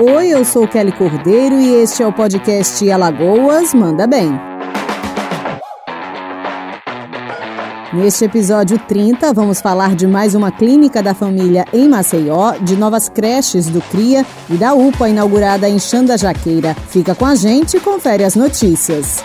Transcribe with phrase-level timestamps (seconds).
[0.00, 4.28] Oi, eu sou Kelly Cordeiro e este é o podcast Alagoas Manda Bem.
[7.92, 13.08] Neste episódio 30, vamos falar de mais uma clínica da família em Maceió, de novas
[13.08, 16.74] creches do CRIA e da UPA inaugurada em Xanda Jaqueira.
[16.88, 19.22] Fica com a gente e confere as notícias.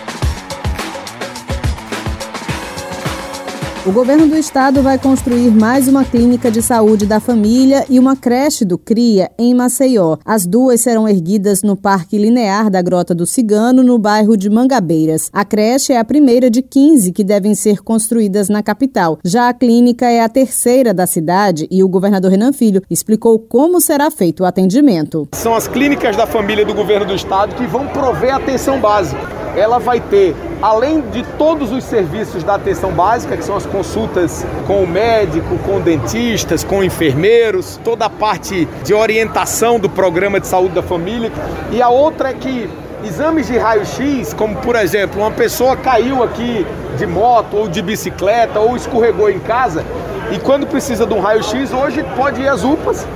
[3.86, 8.14] O governo do estado vai construir mais uma clínica de saúde da família e uma
[8.14, 10.18] creche do CRIA em Maceió.
[10.22, 15.30] As duas serão erguidas no Parque Linear da Grota do Cigano, no bairro de Mangabeiras.
[15.32, 19.18] A creche é a primeira de 15 que devem ser construídas na capital.
[19.24, 23.80] Já a clínica é a terceira da cidade e o governador Renan Filho explicou como
[23.80, 25.26] será feito o atendimento.
[25.32, 29.78] São as clínicas da família do governo do estado que vão prover atenção básica ela
[29.78, 34.82] vai ter, além de todos os serviços da atenção básica, que são as consultas com
[34.82, 40.74] o médico, com dentistas, com enfermeiros, toda a parte de orientação do programa de saúde
[40.74, 41.30] da família.
[41.70, 42.68] E a outra é que
[43.04, 46.66] exames de raio-x, como por exemplo, uma pessoa caiu aqui
[46.98, 49.84] de moto ou de bicicleta ou escorregou em casa
[50.30, 53.06] e quando precisa de um raio-x, hoje pode ir às UPAs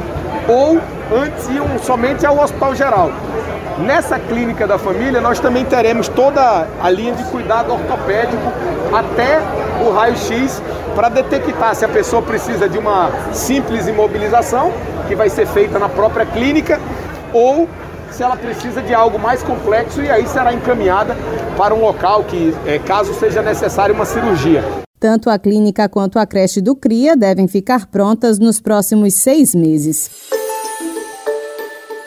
[0.48, 0.80] ou
[1.16, 3.12] antes iam somente ao Hospital Geral.
[3.78, 8.52] Nessa clínica da família, nós também teremos toda a linha de cuidado ortopédico
[8.92, 9.40] até
[9.84, 10.62] o raio-x
[10.94, 14.72] para detectar se a pessoa precisa de uma simples imobilização,
[15.08, 16.80] que vai ser feita na própria clínica,
[17.32, 17.68] ou
[18.12, 21.16] se ela precisa de algo mais complexo e aí será encaminhada
[21.56, 24.62] para um local que, é, caso seja necessário, uma cirurgia.
[25.00, 30.10] Tanto a clínica quanto a creche do CRIA devem ficar prontas nos próximos seis meses.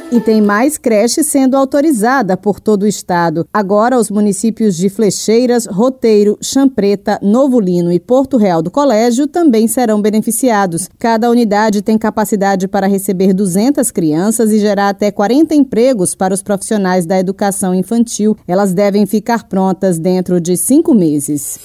[0.10, 3.46] E tem mais creche sendo autorizada por todo o estado.
[3.52, 9.68] Agora, os municípios de Flecheiras, Roteiro, Champreta, Novo Lino e Porto Real do Colégio também
[9.68, 10.90] serão beneficiados.
[10.98, 16.42] Cada unidade tem capacidade para receber 200 crianças e gerar até 40 empregos para os
[16.42, 18.38] profissionais da educação infantil.
[18.48, 21.60] Elas devem ficar prontas dentro de cinco meses.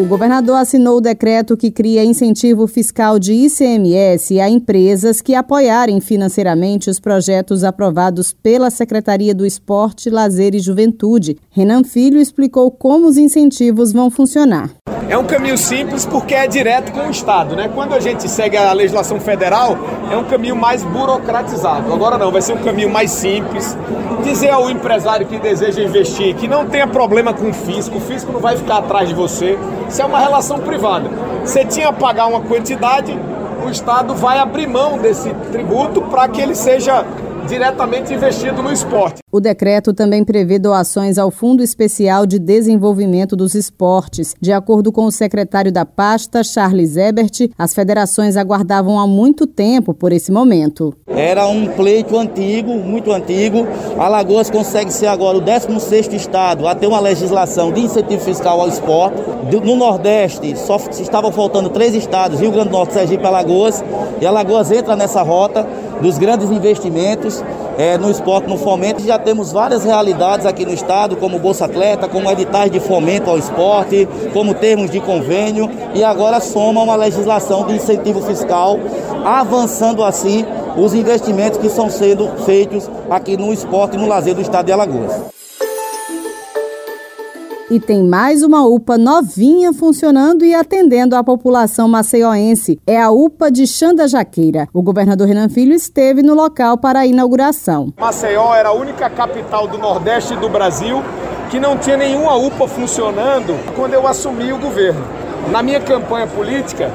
[0.00, 6.00] O governador assinou o decreto que cria incentivo fiscal de ICMS a empresas que apoiarem
[6.00, 11.36] financeiramente os projetos aprovados pela Secretaria do Esporte, Lazer e Juventude.
[11.50, 14.70] Renan Filho explicou como os incentivos vão funcionar.
[15.10, 17.68] É um caminho simples porque é direto com o Estado, né?
[17.74, 19.76] Quando a gente segue a legislação federal,
[20.08, 21.92] é um caminho mais burocratizado.
[21.92, 23.76] Agora não, vai ser um caminho mais simples.
[24.22, 28.30] Dizer ao empresário que deseja investir que não tenha problema com o fisco, o fisco
[28.30, 29.58] não vai ficar atrás de você.
[29.90, 31.10] Isso é uma relação privada.
[31.44, 33.12] Você tinha a pagar uma quantidade,
[33.66, 37.04] o Estado vai abrir mão desse tributo para que ele seja
[37.50, 39.18] diretamente investido no esporte.
[39.32, 44.34] O decreto também prevê doações ao Fundo Especial de Desenvolvimento dos Esportes.
[44.40, 49.92] De acordo com o secretário da pasta, Charles Ebert, as federações aguardavam há muito tempo
[49.92, 50.94] por esse momento.
[51.08, 53.66] Era um pleito antigo, muito antigo.
[53.98, 58.68] Alagoas consegue ser agora o 16º estado a ter uma legislação de incentivo fiscal ao
[58.68, 59.20] esporte.
[59.64, 63.82] No Nordeste, só estavam faltando três estados, Rio Grande do Norte, Sergipe e Alagoas.
[64.20, 65.66] E Alagoas entra nessa rota
[66.00, 67.42] dos grandes investimentos
[67.78, 69.02] é, no esporte, no fomento.
[69.02, 73.38] Já temos várias realidades aqui no estado, como Bolsa Atleta, como editais de fomento ao
[73.38, 78.78] esporte, como termos de convênio e agora soma uma legislação de incentivo fiscal,
[79.24, 80.44] avançando assim
[80.76, 84.72] os investimentos que estão sendo feitos aqui no esporte e no lazer do estado de
[84.72, 85.39] Alagoas.
[87.70, 92.80] E tem mais uma UPA novinha funcionando e atendendo a população maceioense.
[92.84, 94.66] É a UPA de Xanda Jaqueira.
[94.74, 97.94] O governador Renan Filho esteve no local para a inauguração.
[97.96, 101.00] Maceió era a única capital do Nordeste do Brasil
[101.48, 105.04] que não tinha nenhuma UPA funcionando quando eu assumi o governo.
[105.52, 106.90] Na minha campanha política,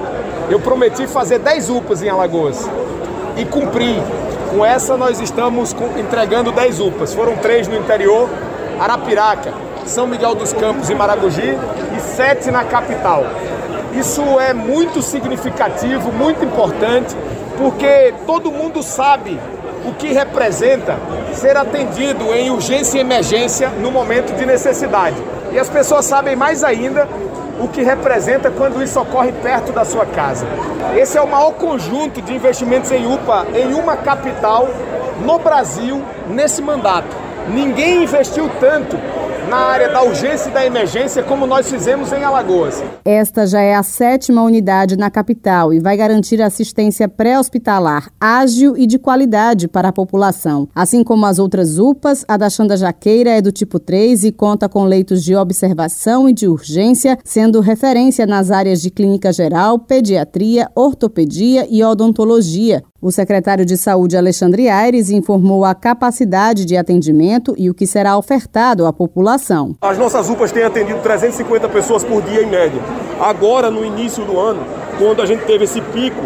[0.50, 2.69] eu prometi fazer 10 UPAs em Alagoas
[3.38, 3.96] e cumpri.
[4.50, 7.13] Com essa, nós estamos entregando 10 UPAs.
[7.13, 8.30] Foram três no interior,
[8.78, 11.57] Arapiraca, são Miguel dos Campos e Maragogi
[11.96, 13.23] e sete na capital.
[13.94, 17.16] Isso é muito significativo, muito importante,
[17.57, 19.39] porque todo mundo sabe
[19.86, 20.98] o que representa
[21.33, 25.15] ser atendido em urgência e emergência no momento de necessidade.
[25.51, 27.07] E as pessoas sabem mais ainda
[27.59, 30.45] o que representa quando isso ocorre perto da sua casa.
[30.98, 34.68] Esse é o maior conjunto de investimentos em UPA em uma capital
[35.24, 37.15] no Brasil nesse mandato.
[37.48, 38.98] Ninguém investiu tanto
[39.47, 42.83] na área da urgência e da emergência, como nós fizemos em Alagoas.
[43.03, 48.86] Esta já é a sétima unidade na capital e vai garantir assistência pré-hospitalar ágil e
[48.86, 50.68] de qualidade para a população.
[50.74, 54.68] Assim como as outras UPAs, a da Xanda Jaqueira é do tipo 3 e conta
[54.68, 60.69] com leitos de observação e de urgência, sendo referência nas áreas de clínica geral, pediatria,
[60.75, 62.83] ortopedia e odontologia.
[63.06, 68.18] O secretário de Saúde, Alexandre Aires, informou a capacidade de atendimento e o que será
[68.18, 69.75] ofertado à população.
[69.80, 72.81] As nossas UPAs têm atendido 350 pessoas por dia em média.
[73.22, 74.63] Agora, no início do ano,
[74.98, 76.19] quando a gente teve esse pico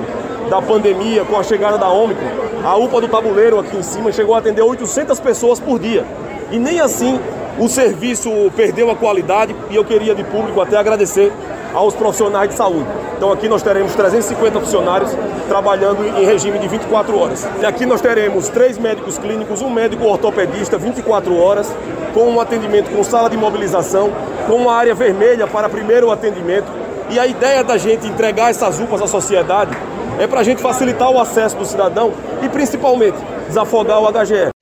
[0.49, 2.29] da pandemia com a chegada da Ômicron,
[2.63, 6.05] a UPA do Tabuleiro aqui em cima chegou a atender 800 pessoas por dia.
[6.49, 7.19] E nem assim
[7.59, 11.29] o serviço perdeu a qualidade e eu queria de público até agradecer
[11.73, 12.87] aos profissionais de saúde.
[13.17, 15.11] Então aqui nós teremos 350 funcionários
[15.47, 17.47] trabalhando em regime de 24 horas.
[17.61, 21.73] E aqui nós teremos três médicos clínicos, um médico ortopedista 24 horas,
[22.13, 24.11] com um atendimento com sala de mobilização,
[24.47, 26.67] com uma área vermelha para primeiro atendimento.
[27.09, 29.75] E a ideia da gente entregar essas UPAs à sociedade
[30.19, 32.13] é para a gente facilitar o acesso do cidadão
[32.43, 33.17] e principalmente
[33.47, 34.58] desafogar o HGE.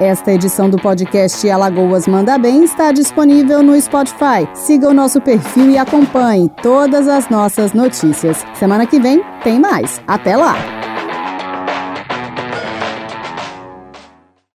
[0.00, 4.48] Esta edição do podcast Alagoas Manda Bem está disponível no Spotify.
[4.54, 8.46] Siga o nosso perfil e acompanhe todas as nossas notícias.
[8.54, 10.00] Semana que vem tem mais.
[10.06, 10.77] Até lá!